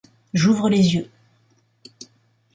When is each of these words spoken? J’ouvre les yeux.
J’ouvre 0.33 0.67
les 0.67 0.81
yeux. 0.95 1.11